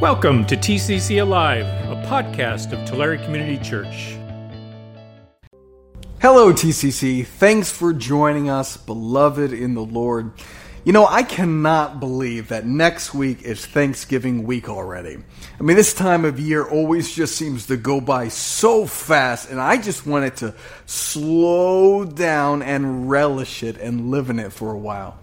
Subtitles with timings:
[0.00, 4.16] Welcome to TCC Alive, a podcast of Tulare Community Church.
[6.22, 7.26] Hello, TCC.
[7.26, 10.32] Thanks for joining us, beloved in the Lord.
[10.84, 15.18] You know, I cannot believe that next week is Thanksgiving week already.
[15.58, 19.60] I mean, this time of year always just seems to go by so fast, and
[19.60, 20.54] I just wanted to
[20.86, 25.18] slow down and relish it and live in it for a while.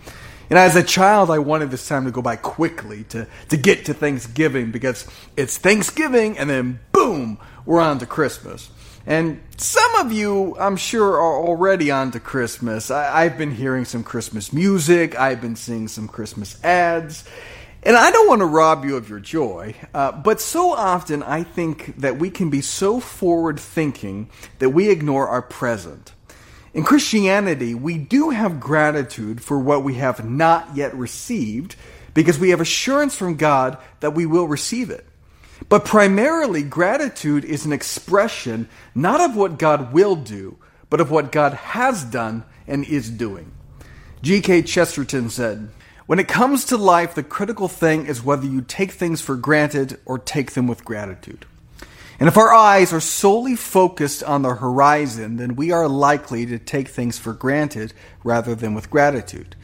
[0.50, 3.86] And as a child, I wanted this time to go by quickly to, to get
[3.86, 8.70] to Thanksgiving because it's Thanksgiving and then boom, we're on to Christmas.
[9.06, 12.92] And some of you, I'm sure, are already on to Christmas.
[12.92, 17.24] I, have been hearing some Christmas music, I've been seeing some Christmas ads.
[17.84, 21.44] And I don't want to rob you of your joy, uh, but so often I
[21.44, 26.12] think that we can be so forward thinking that we ignore our present.
[26.78, 31.76] In Christianity, we do have gratitude for what we have not yet received
[32.14, 35.04] because we have assurance from God that we will receive it.
[35.70, 40.60] But primarily, gratitude is an expression not of what God will do,
[40.92, 43.52] but of what God has done and is doing.
[44.22, 44.62] G.K.
[44.62, 45.72] Chesterton said,
[46.06, 50.00] When it comes to life, the critical thing is whether you take things for granted
[50.06, 51.48] or take them with gratitude.
[52.20, 56.58] And if our eyes are solely focused on the horizon, then we are likely to
[56.58, 57.94] take things for granted
[58.24, 59.56] rather than with gratitude.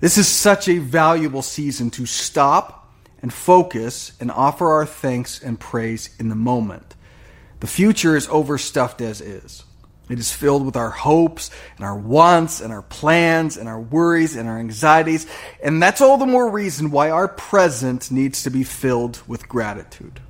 [0.00, 5.58] This is such a valuable season to stop and focus and offer our thanks and
[5.58, 6.94] praise in the moment.
[7.58, 9.64] The future is overstuffed as is.
[10.08, 14.36] It is filled with our hopes and our wants and our plans and our worries
[14.36, 15.26] and our anxieties.
[15.62, 20.20] And that's all the more reason why our present needs to be filled with gratitude.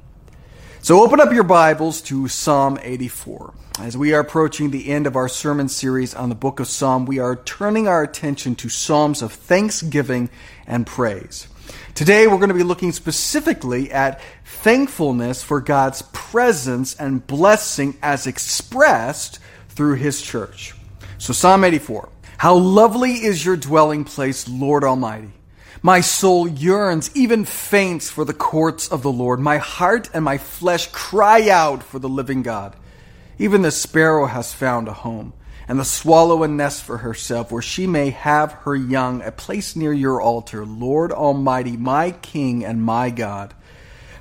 [0.89, 3.53] So open up your Bibles to Psalm 84.
[3.79, 7.05] As we are approaching the end of our sermon series on the book of Psalm,
[7.05, 10.31] we are turning our attention to Psalms of thanksgiving
[10.67, 11.47] and praise.
[11.95, 18.27] Today we're going to be looking specifically at thankfulness for God's presence and blessing as
[18.27, 20.75] expressed through His church.
[21.19, 22.09] So Psalm 84.
[22.39, 25.33] How lovely is your dwelling place, Lord Almighty.
[25.83, 29.39] My soul yearns, even faints for the courts of the Lord.
[29.39, 32.75] My heart and my flesh cry out for the living God.
[33.39, 35.33] Even the sparrow has found a home,
[35.69, 39.77] and the swallow a nest for herself, where she may have her young, a place
[39.77, 43.55] near your altar, Lord Almighty, my King and my God.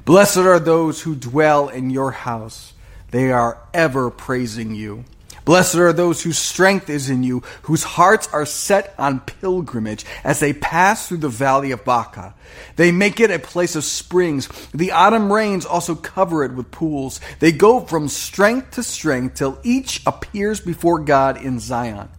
[0.06, 2.74] Blessed are those who dwell in your house.
[3.10, 5.06] They are ever praising you.
[5.48, 10.42] Blessed are those whose strength is in you, whose hearts are set on pilgrimage as
[10.42, 12.36] they pass through the valley of Baca.
[12.76, 14.50] They make it a place of springs.
[14.74, 17.22] The autumn rains also cover it with pools.
[17.40, 22.10] They go from strength to strength till each appears before God in Zion.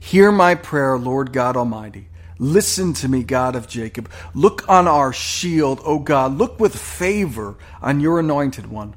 [0.00, 2.08] Hear my prayer, Lord God Almighty.
[2.38, 4.10] Listen to me, God of Jacob.
[4.32, 6.38] Look on our shield, O God.
[6.38, 8.94] Look with favor on your anointed one.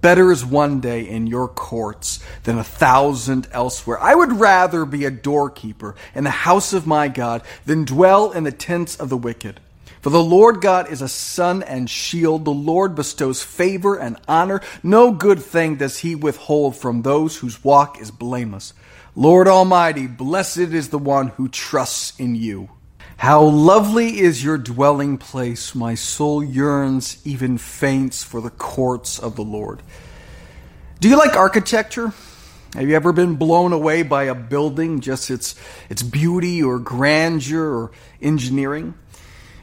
[0.00, 4.00] Better is one day in your courts than a thousand elsewhere.
[4.00, 8.44] I would rather be a doorkeeper in the house of my God than dwell in
[8.44, 9.60] the tents of the wicked.
[10.00, 12.46] For the Lord God is a sun and shield.
[12.46, 14.62] The Lord bestows favor and honor.
[14.82, 18.72] No good thing does he withhold from those whose walk is blameless.
[19.14, 22.70] Lord Almighty, blessed is the one who trusts in you.
[23.20, 25.74] How lovely is your dwelling place!
[25.74, 29.82] My soul yearns, even faints for the courts of the Lord.
[31.00, 32.14] Do you like architecture?
[32.72, 35.54] Have you ever been blown away by a building, just its,
[35.90, 37.90] its beauty or grandeur or
[38.22, 38.94] engineering?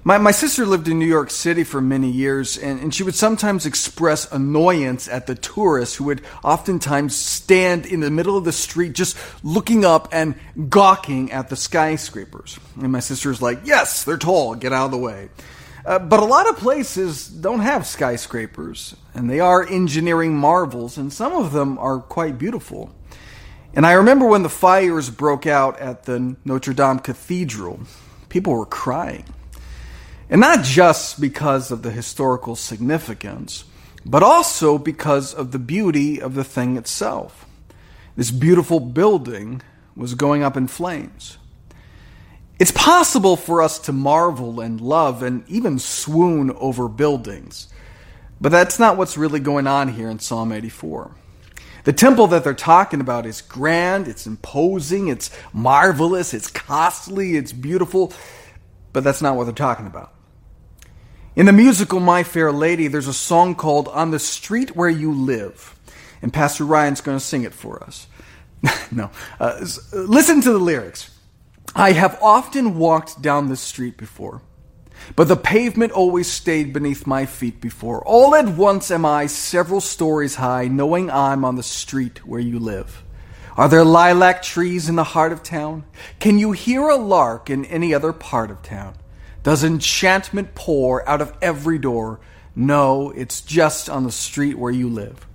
[0.08, 3.14] My, my sister lived in New York City for many years, and, and she would
[3.14, 8.54] sometimes express annoyance at the tourists who would oftentimes stand in the middle of the
[8.54, 10.36] street just looking up and
[10.70, 12.58] gawking at the skyscrapers.
[12.82, 15.28] And my sister's like, Yes, they're tall, get out of the way.
[15.86, 21.12] Uh, but a lot of places don't have skyscrapers, and they are engineering marvels, and
[21.12, 22.96] some of them are quite beautiful.
[23.74, 27.82] And I remember when the fires broke out at the Notre Dame Cathedral,
[28.30, 29.26] people were crying.
[30.30, 33.64] And not just because of the historical significance,
[34.06, 37.46] but also because of the beauty of the thing itself.
[38.16, 39.62] This beautiful building
[39.96, 41.38] was going up in flames.
[42.60, 47.68] It's possible for us to marvel and love and even swoon over buildings,
[48.42, 51.12] but that's not what's really going on here in Psalm 84.
[51.84, 57.54] The temple that they're talking about is grand, it's imposing, it's marvelous, it's costly, it's
[57.54, 58.12] beautiful,
[58.92, 60.17] but that's not what they're talking about.
[61.38, 65.14] In the musical My Fair Lady, there's a song called On the Street Where You
[65.14, 65.76] Live.
[66.20, 68.08] And Pastor Ryan's going to sing it for us.
[68.92, 69.12] no.
[69.40, 69.64] Uh,
[69.94, 71.16] listen to the lyrics.
[71.76, 74.42] I have often walked down this street before.
[75.16, 78.04] But the pavement always stayed beneath my feet before.
[78.04, 82.58] All at once am I several stories high, knowing I'm on the street where you
[82.58, 83.04] live.
[83.56, 85.84] Are there lilac trees in the heart of town?
[86.20, 88.96] Can you hear a lark in any other part of town?
[89.48, 92.20] Does enchantment pour out of every door?
[92.54, 95.26] No, it's just on the street where you live.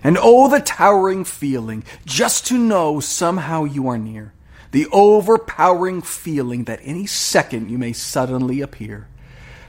[0.00, 4.32] And oh, the towering feeling just to know somehow you are near.
[4.70, 9.08] The overpowering feeling that any second you may suddenly appear.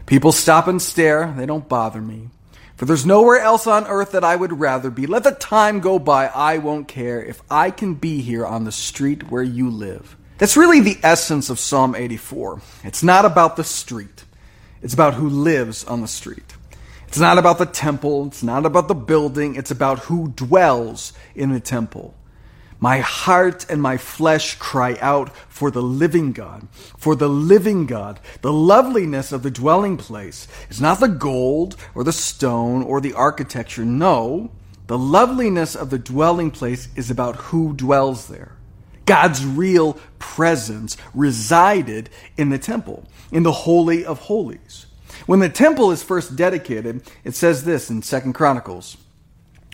[0.06, 2.30] People stop and stare, they don't bother me.
[2.75, 5.07] For there's nowhere else on earth that I would rather be.
[5.07, 8.71] Let the time go by, I won't care if I can be here on the
[8.71, 10.15] street where you live.
[10.39, 12.62] That's really the essence of Psalm 84.
[12.86, 14.24] It's not about the street,
[14.81, 16.56] it's about who lives on the street.
[17.09, 18.27] It's not about the temple.
[18.27, 19.56] It's not about the building.
[19.56, 22.13] It's about who dwells in the temple.
[22.80, 26.68] My heart and my flesh cry out for the living God,
[27.00, 28.19] for the living God.
[28.44, 33.13] The loveliness of the dwelling place is not the gold or the stone or the
[33.13, 33.83] architecture.
[33.83, 34.51] No,
[34.86, 38.58] the loveliness of the dwelling place is about who dwells there.
[39.09, 44.85] God's real presence resided in the temple, in the Holy of Holies.
[45.25, 48.97] When the temple is first dedicated, it says this in Second Chronicles.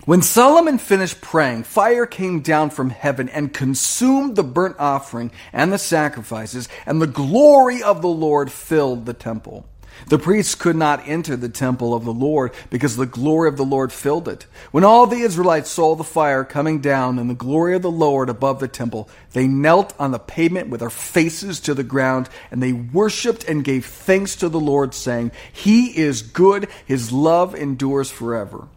[0.05, 5.73] When Solomon finished praying, fire came down from heaven and consumed the burnt offering and
[5.73, 9.67] the sacrifices, and the glory of the Lord filled the temple.
[10.07, 13.65] The priests could not enter the temple of the Lord because the glory of the
[13.65, 14.45] Lord filled it.
[14.71, 18.29] When all the Israelites saw the fire coming down and the glory of the Lord
[18.29, 22.61] above the temple, they knelt on the pavement with their faces to the ground and
[22.61, 28.11] they worshiped and gave thanks to the Lord, saying, He is good, His love endures
[28.11, 28.67] forever.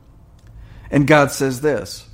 [0.91, 2.07] And God says this.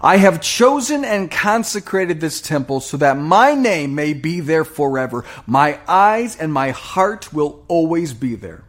[0.00, 5.24] I have chosen and consecrated this temple so that my name may be there forever.
[5.46, 8.64] My eyes and my heart will always be there.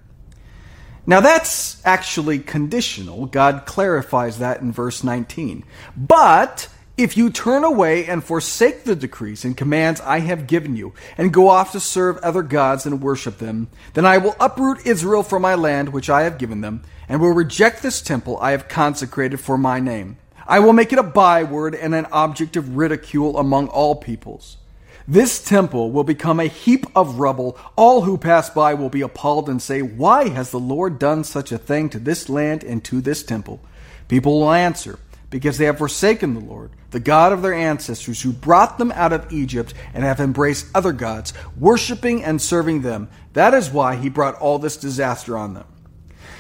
[1.05, 3.25] Now that's actually conditional.
[3.25, 5.63] God clarifies that in verse 19.
[5.95, 6.69] But
[6.99, 11.31] if you turn away and forsake the decrees and commands I have given you, and
[11.31, 15.41] go off to serve other gods and worship them, then I will uproot Israel from
[15.41, 19.39] my land which I have given them, and will reject this temple I have consecrated
[19.39, 20.17] for my name.
[20.49, 24.57] I will make it a byword and an object of ridicule among all peoples.
[25.07, 27.55] This temple will become a heap of rubble.
[27.75, 31.51] All who pass by will be appalled and say, Why has the Lord done such
[31.51, 33.59] a thing to this land and to this temple?
[34.07, 34.97] People will answer,
[35.29, 39.13] Because they have forsaken the Lord, the God of their ancestors, who brought them out
[39.13, 43.07] of Egypt, and have embraced other gods, worshiping and serving them.
[43.33, 45.67] That is why he brought all this disaster on them.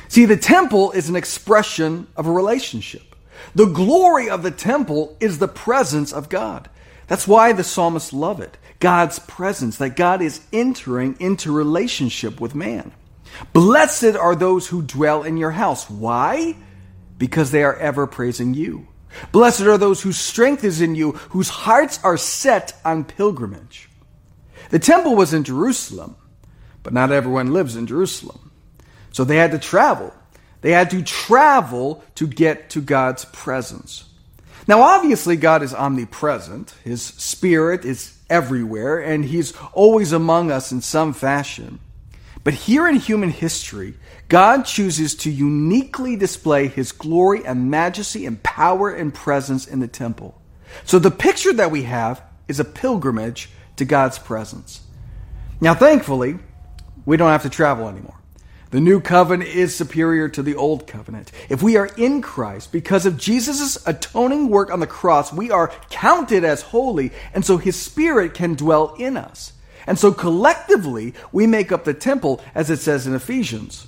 [0.07, 3.08] See, the temple is an expression of a relationship.
[3.55, 6.69] The glory of the temple is the presence of God.
[7.07, 8.57] That's why the psalmists love it.
[8.79, 12.91] God's presence, that God is entering into relationship with man.
[13.51, 15.89] Blessed are those who dwell in your house.
[15.89, 16.55] Why?
[17.17, 18.87] Because they are ever praising you.
[19.31, 23.89] Blessed are those whose strength is in you, whose hearts are set on pilgrimage.
[24.69, 26.15] The temple was in Jerusalem,
[26.83, 28.51] but not everyone lives in Jerusalem.
[29.11, 30.13] So they had to travel
[30.61, 34.05] they had to travel to get to God's presence.
[34.67, 36.75] Now, obviously, God is omnipresent.
[36.83, 41.79] His spirit is everywhere, and He's always among us in some fashion.
[42.43, 43.95] But here in human history,
[44.27, 49.87] God chooses to uniquely display His glory and majesty and power and presence in the
[49.87, 50.39] temple.
[50.85, 54.81] So the picture that we have is a pilgrimage to God's presence.
[55.59, 56.37] Now, thankfully,
[57.05, 58.18] we don't have to travel anymore.
[58.71, 61.31] The new covenant is superior to the old covenant.
[61.49, 65.71] If we are in Christ, because of Jesus' atoning work on the cross, we are
[65.89, 69.53] counted as holy, and so his spirit can dwell in us.
[69.87, 73.87] And so collectively, we make up the temple, as it says in Ephesians.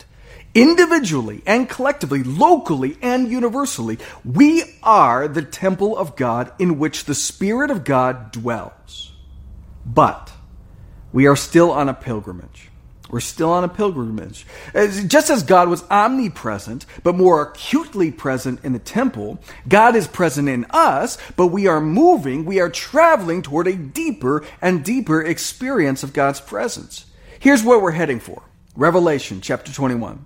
[0.53, 7.15] individually and collectively, locally and universally, we are the temple of God in which the
[7.15, 9.11] Spirit of God dwells.
[9.85, 10.31] But
[11.11, 12.69] we are still on a pilgrimage.
[13.09, 14.45] We're still on a pilgrimage.
[15.07, 20.47] Just as God was omnipresent, but more acutely present in the temple, God is present
[20.47, 26.03] in us, but we are moving, we are traveling toward a deeper and deeper experience
[26.03, 27.05] of God's presence.
[27.37, 28.43] Here's where we're heading for
[28.77, 30.25] Revelation chapter 21.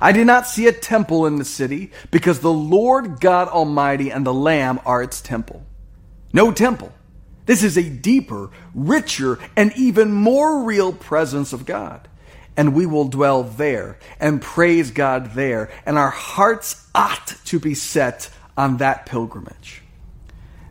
[0.00, 4.26] I did not see a temple in the city because the Lord God Almighty and
[4.26, 5.64] the Lamb are its temple.
[6.32, 6.92] No temple.
[7.46, 12.08] This is a deeper, richer, and even more real presence of God.
[12.56, 17.74] And we will dwell there and praise God there, and our hearts ought to be
[17.74, 19.82] set on that pilgrimage.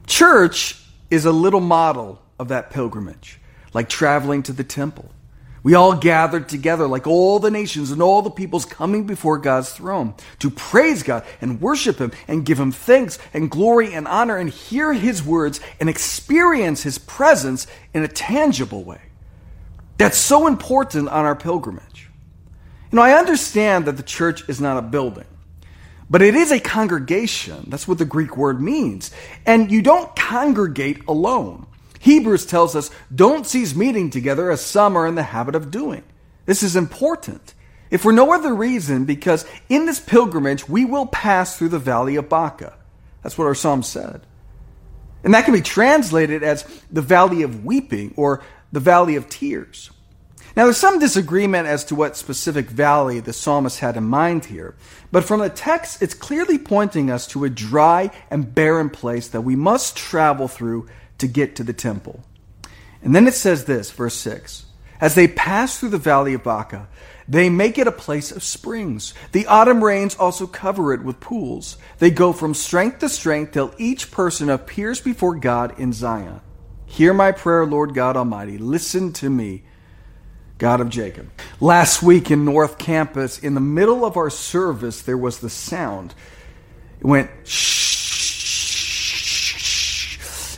[0.07, 3.39] Church is a little model of that pilgrimage,
[3.73, 5.11] like traveling to the temple.
[5.63, 9.71] We all gathered together like all the nations and all the peoples coming before God's
[9.71, 14.37] throne to praise God and worship Him and give Him thanks and glory and honor
[14.37, 19.01] and hear His words and experience His presence in a tangible way.
[19.97, 22.09] That's so important on our pilgrimage.
[22.91, 25.27] You know, I understand that the church is not a building,
[26.09, 27.65] but it is a congregation.
[27.67, 29.11] That's what the Greek word means.
[29.45, 31.67] And you don't congregate alone.
[32.01, 36.03] Hebrews tells us, don't cease meeting together as some are in the habit of doing.
[36.47, 37.53] This is important.
[37.91, 42.15] If for no other reason, because in this pilgrimage we will pass through the valley
[42.15, 42.73] of Baca.
[43.21, 44.25] That's what our psalm said.
[45.23, 48.41] And that can be translated as the valley of weeping or
[48.71, 49.91] the valley of tears.
[50.55, 54.75] Now, there's some disagreement as to what specific valley the psalmist had in mind here,
[55.11, 59.41] but from the text, it's clearly pointing us to a dry and barren place that
[59.41, 60.87] we must travel through
[61.21, 62.23] to get to the temple.
[63.01, 64.65] And then it says this, verse 6
[64.99, 66.87] As they pass through the valley of Baca,
[67.27, 69.13] they make it a place of springs.
[69.31, 71.77] The autumn rains also cover it with pools.
[71.99, 76.41] They go from strength to strength till each person appears before God in Zion.
[76.85, 78.57] Hear my prayer, Lord God Almighty.
[78.57, 79.63] Listen to me,
[80.57, 81.29] God of Jacob.
[81.61, 86.13] Last week in North Campus, in the middle of our service, there was the sound.
[86.99, 87.80] It went shh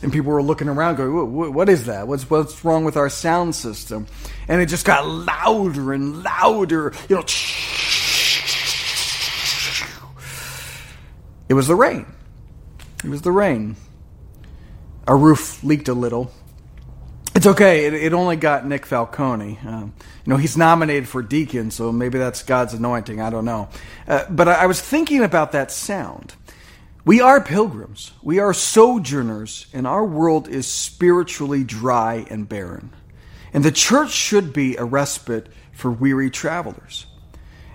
[0.04, 2.08] and people were looking around going, what is that?
[2.08, 4.06] What's, what's wrong with our sound system?
[4.50, 7.24] And it just got louder and louder, you know.
[11.48, 12.06] It was the rain.
[13.04, 13.78] It was the rain.
[15.08, 16.32] Our roof leaked a little.
[17.36, 17.86] It's okay.
[17.86, 19.58] It, it only got Nick Falcone.
[19.66, 19.94] Um,
[20.26, 23.22] you know, he's nominated for deacon, so maybe that's God's anointing.
[23.22, 23.70] I don't know.
[24.08, 26.36] Uh, but I, I was thinking about that sound.
[27.06, 28.12] We are pilgrims.
[28.22, 32.94] We are sojourners, and our world is spiritually dry and barren.
[33.54, 37.06] And the church should be a respite for weary travelers.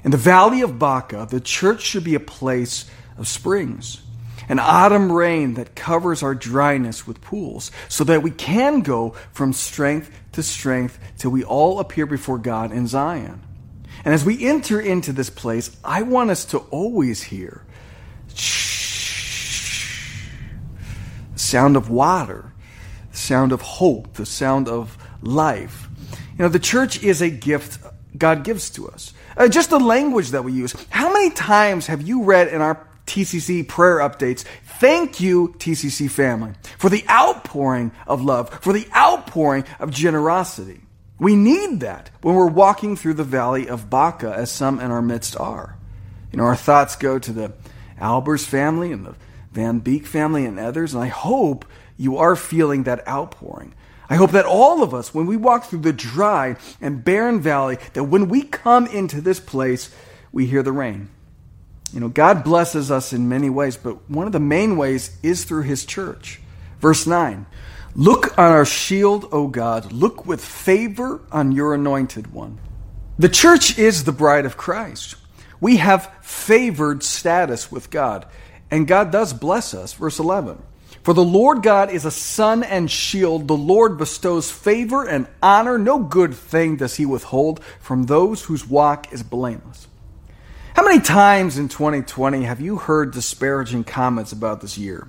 [0.03, 4.01] In the valley of Baca, the church should be a place of springs,
[4.49, 9.53] an autumn rain that covers our dryness with pools, so that we can go from
[9.53, 13.43] strength to strength till we all appear before God in Zion.
[14.07, 17.67] And as we enter into this place, I want us to always hear
[21.39, 22.53] sound of water,
[23.11, 25.89] the sound of hope, the sound of life.
[26.33, 27.79] You know, the church is a gift
[28.17, 29.13] God gives to us.
[29.37, 30.75] Uh, just the language that we use.
[30.91, 34.45] How many times have you read in our TCC prayer updates,
[34.79, 40.83] thank you, TCC family, for the outpouring of love, for the outpouring of generosity.
[41.19, 45.03] We need that when we're walking through the valley of Baca, as some in our
[45.03, 45.77] midst are.
[46.31, 47.53] You know, our thoughts go to the
[47.99, 49.15] Albers family and the
[49.59, 51.65] Van Beek family and others, and I hope
[51.97, 53.75] you are feeling that outpouring.
[54.09, 57.79] I hope that all of us, when we walk through the dry and barren valley,
[57.95, 59.93] that when we come into this place,
[60.31, 61.09] we hear the rain.
[61.93, 65.43] You know, God blesses us in many ways, but one of the main ways is
[65.43, 66.41] through His church.
[66.79, 67.45] Verse 9
[67.97, 69.91] Look on our shield, O God.
[69.91, 72.61] Look with favor on your anointed one.
[73.19, 75.17] The church is the bride of Christ.
[75.61, 78.25] We have favored status with God.
[78.71, 79.93] And God does bless us.
[79.95, 80.63] Verse 11.
[81.03, 83.49] For the Lord God is a sun and shield.
[83.49, 85.79] The Lord bestows favor and honor.
[85.79, 89.87] No good thing does he withhold from those whose walk is blameless.
[90.75, 95.09] How many times in 2020 have you heard disparaging comments about this year?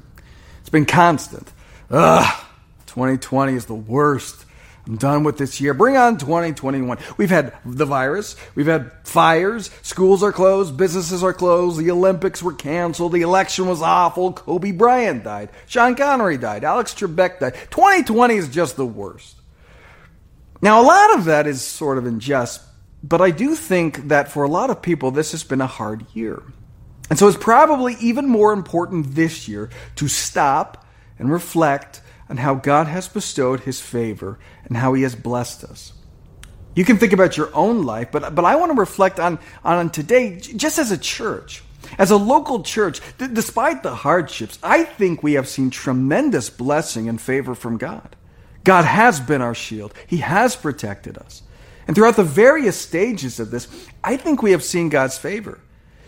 [0.61, 1.51] It's been constant.
[1.91, 2.45] Ugh,
[2.87, 4.45] 2020 is the worst.
[4.89, 5.75] I'm done with this year.
[5.75, 6.97] Bring on 2021.
[7.15, 8.35] We've had the virus.
[8.55, 9.69] We've had fires.
[9.83, 10.77] Schools are closed.
[10.77, 11.77] Businesses are closed.
[11.77, 13.11] The Olympics were canceled.
[13.11, 14.33] The election was awful.
[14.33, 15.49] Kobe Bryant died.
[15.67, 16.63] Sean Connery died.
[16.63, 17.53] Alex Trebek died.
[17.69, 19.35] 2020 is just the worst.
[20.59, 22.59] Now, a lot of that is sort of in jest,
[23.03, 26.03] but I do think that for a lot of people, this has been a hard
[26.15, 26.41] year.
[27.11, 30.83] And so it's probably even more important this year to stop
[31.19, 35.93] and reflect on how God has bestowed his favor and how he has blessed us.
[36.75, 39.89] You can think about your own life, but, but I want to reflect on, on
[39.89, 41.63] today, just as a church.
[41.97, 47.09] As a local church, th- despite the hardships, I think we have seen tremendous blessing
[47.09, 48.15] and favor from God.
[48.63, 51.41] God has been our shield, He has protected us.
[51.87, 53.67] And throughout the various stages of this,
[54.03, 55.59] I think we have seen God's favor.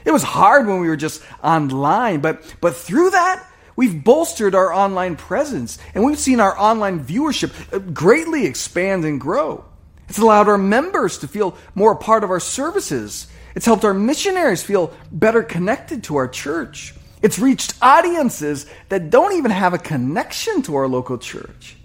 [0.06, 3.46] It was hard when we were just online, but, but through that,
[3.82, 9.20] we've bolstered our online presence and we've seen our online viewership uh, greatly expand and
[9.20, 9.66] grow.
[10.08, 13.26] It's allowed our members to feel more a part of our services.
[13.56, 16.94] It's helped our missionaries feel better connected to our church.
[17.24, 21.76] It's reached audiences that don't even have a connection to our local church.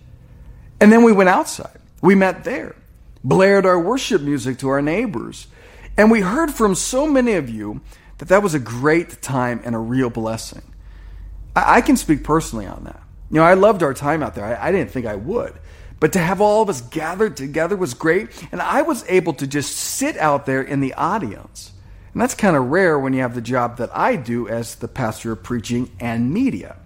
[0.79, 1.81] And then we went outside.
[2.03, 2.77] We met there,
[3.25, 5.47] blared our worship music to our neighbors.
[5.97, 7.81] And we heard from so many of you
[8.19, 10.61] that that was a great time and a real blessing.
[11.57, 13.03] I, I can speak personally on that.
[13.31, 14.45] You know, I loved our time out there.
[14.45, 15.55] I, I didn't think I would.
[15.99, 18.29] But to have all of us gathered together was great.
[18.53, 21.73] And I was able to just sit out there in the audience.
[22.13, 24.89] And that's kind of rare when you have the job that I do as the
[24.89, 26.77] pastor of preaching and media.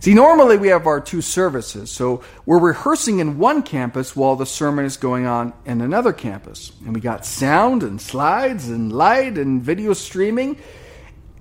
[0.00, 4.46] See, normally we have our two services, so we're rehearsing in one campus while the
[4.46, 6.72] sermon is going on in another campus.
[6.84, 10.56] And we got sound and slides and light and video streaming.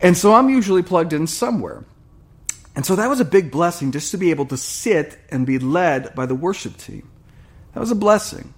[0.01, 1.85] And so I'm usually plugged in somewhere.
[2.75, 5.59] And so that was a big blessing just to be able to sit and be
[5.59, 7.09] led by the worship team.
[7.73, 8.53] That was a blessing.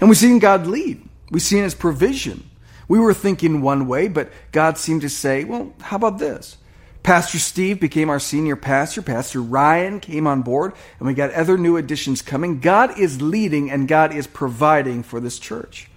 [0.00, 2.50] And we've seen God lead, we've seen His provision.
[2.88, 6.56] We were thinking one way, but God seemed to say, well, how about this?
[7.02, 9.02] Pastor Steve became our senior pastor.
[9.02, 12.60] Pastor Ryan came on board, and we got other new additions coming.
[12.60, 15.88] God is leading and God is providing for this church.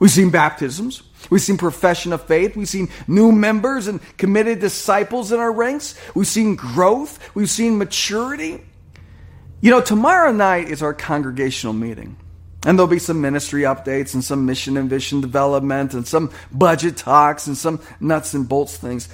[0.00, 1.02] We've seen baptisms.
[1.28, 2.56] We've seen profession of faith.
[2.56, 5.94] We've seen new members and committed disciples in our ranks.
[6.14, 7.20] We've seen growth.
[7.36, 8.64] We've seen maturity.
[9.60, 12.16] You know, tomorrow night is our congregational meeting.
[12.64, 16.96] And there'll be some ministry updates and some mission and vision development and some budget
[16.96, 19.08] talks and some nuts and bolts things.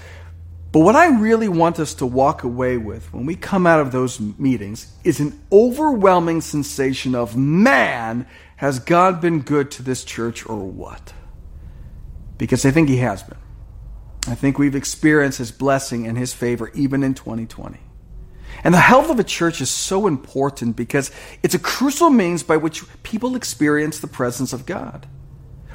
[0.76, 3.92] But what I really want us to walk away with when we come out of
[3.92, 10.46] those meetings is an overwhelming sensation of man, has God been good to this church
[10.46, 11.14] or what?
[12.36, 13.38] Because I think He has been.
[14.28, 17.80] I think we've experienced His blessing and His favor even in 2020.
[18.62, 21.10] And the health of a church is so important because
[21.42, 25.06] it's a crucial means by which people experience the presence of God.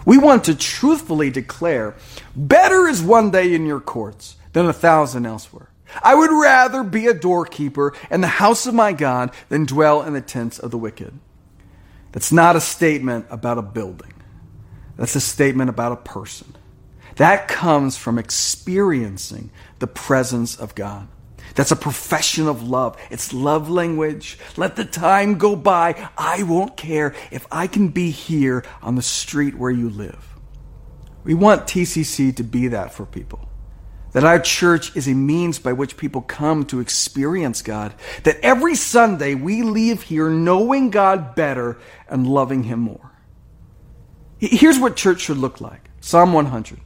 [0.05, 1.95] We want to truthfully declare
[2.35, 5.69] better is one day in your courts than a thousand elsewhere.
[6.01, 10.13] I would rather be a doorkeeper in the house of my God than dwell in
[10.13, 11.13] the tents of the wicked.
[12.11, 14.13] That's not a statement about a building.
[14.97, 16.55] That's a statement about a person.
[17.15, 21.07] That comes from experiencing the presence of God.
[21.55, 22.97] That's a profession of love.
[23.09, 24.37] It's love language.
[24.55, 26.09] Let the time go by.
[26.17, 30.35] I won't care if I can be here on the street where you live.
[31.23, 33.50] We want TCC to be that for people.
[34.11, 37.93] That our church is a means by which people come to experience God.
[38.23, 41.77] That every Sunday we leave here knowing God better
[42.09, 43.11] and loving Him more.
[44.37, 46.79] Here's what church should look like Psalm 100.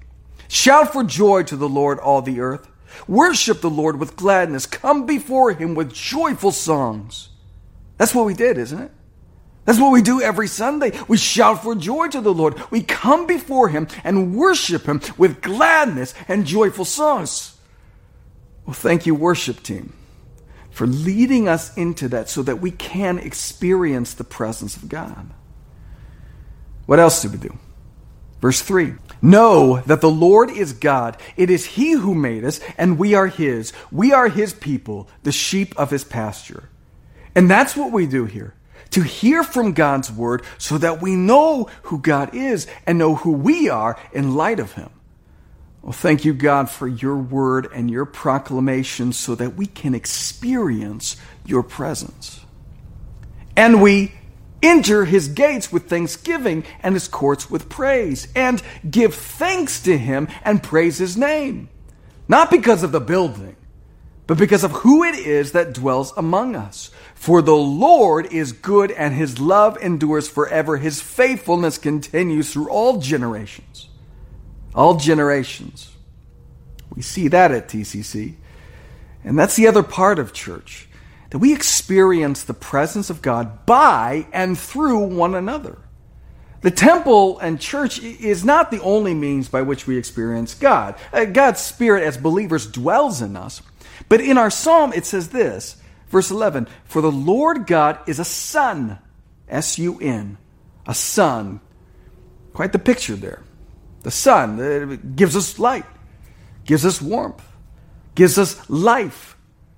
[0.48, 2.70] Shout for joy to the Lord, all the earth.
[3.08, 4.66] Worship the Lord with gladness.
[4.66, 7.30] Come before Him with joyful songs.
[7.98, 8.92] That's what we did, isn't it?
[9.66, 10.98] That's what we do every Sunday.
[11.08, 12.62] We shout for joy to the Lord.
[12.72, 17.58] We come before Him and worship Him with gladness and joyful songs.
[18.66, 19.94] Well, thank you, worship team,
[20.70, 25.32] for leading us into that so that we can experience the presence of God.
[26.86, 27.58] What else do we do?
[28.42, 31.18] Verse 3 Know that the Lord is God.
[31.38, 33.74] It is He who made us, and we are His.
[33.92, 36.70] We are His people, the sheep of His pasture.
[37.34, 38.55] And that's what we do here
[38.92, 43.32] to hear from God's word so that we know who God is and know who
[43.32, 44.90] we are in light of him.
[45.82, 51.16] Well, thank you, God, for your word and your proclamation so that we can experience
[51.46, 52.44] your presence.
[53.56, 54.14] And we
[54.64, 60.28] enter his gates with thanksgiving and his courts with praise and give thanks to him
[60.44, 61.70] and praise his name.
[62.28, 63.56] Not because of the building,
[64.28, 66.90] but because of who it is that dwells among us.
[67.26, 70.78] For the Lord is good and his love endures forever.
[70.78, 73.90] His faithfulness continues through all generations.
[74.76, 75.92] All generations.
[76.96, 78.36] We see that at TCC.
[79.24, 80.88] And that's the other part of church
[81.32, 85.80] that we experience the presence of God by and through one another.
[86.62, 90.94] The temple and church is not the only means by which we experience God.
[91.12, 93.64] Uh, God's Spirit as believers dwells in us.
[94.10, 95.82] But in our psalm, it says this
[96.16, 98.98] verse 11 For the Lord God is a sun,
[99.50, 100.38] S U N,
[100.88, 101.60] a sun.
[102.54, 103.44] Quite the picture there.
[104.04, 105.86] The sun it gives us light,
[106.64, 107.44] gives us warmth,
[108.16, 109.36] gives us life.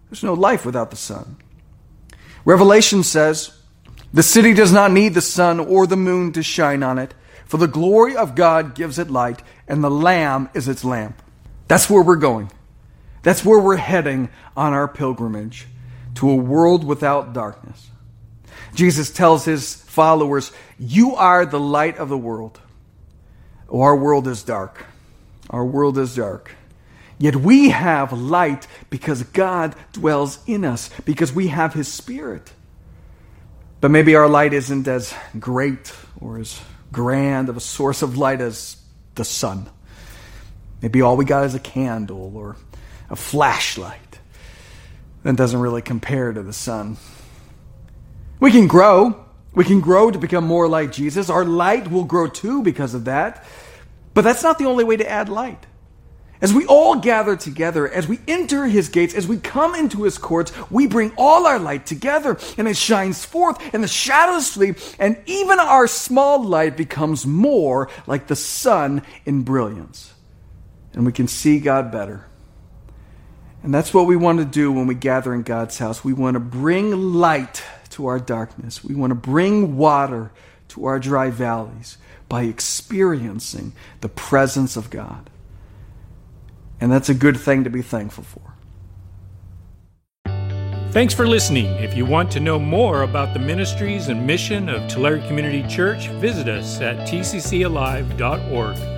[0.09, 1.37] There's no life without the sun.
[2.45, 3.57] Revelation says,
[4.13, 7.57] The city does not need the sun or the moon to shine on it, for
[7.57, 11.19] the glory of God gives it light, and the Lamb is its lamp.
[11.67, 12.51] That's where we're going.
[13.23, 15.67] That's where we're heading on our pilgrimage
[16.17, 17.89] to a world without darkness.
[18.73, 22.59] Jesus tells his followers, You are the light of the world.
[23.69, 24.85] Oh, our world is dark.
[25.49, 26.51] Our world is dark.
[27.19, 32.51] Yet we have light because God dwells in us, because we have His Spirit.
[33.81, 36.59] But maybe our light isn't as great or as
[36.91, 38.77] grand of a source of light as
[39.15, 39.67] the sun.
[40.81, 42.55] Maybe all we got is a candle or
[43.09, 44.06] a flashlight.
[45.27, 46.95] That doesn't really compare to the sun.
[48.39, 49.25] We can grow.
[49.53, 51.29] We can grow to become more like Jesus.
[51.29, 53.43] Our light will grow too because of that.
[54.13, 55.65] But that's not the only way to add light.
[56.39, 60.17] As we all gather together, as we enter his gates, as we come into his
[60.17, 64.75] courts, we bring all our light together and it shines forth and the shadows flee
[64.97, 70.13] and even our small light becomes more like the sun in brilliance.
[70.93, 72.27] And we can see God better.
[73.67, 76.01] And that's what we want to do when we gather in God's house.
[76.01, 78.81] We want to bring light to our darkness.
[78.81, 80.31] We want to bring water
[80.69, 81.97] to our dry valleys
[82.29, 85.29] by experiencing the presence of God.
[86.79, 88.53] And that's a good thing to be thankful for.
[90.91, 91.65] Thanks for listening.
[91.65, 96.07] If you want to know more about the ministries and mission of Tulare Community Church,
[96.07, 98.96] visit us at tccalive.org.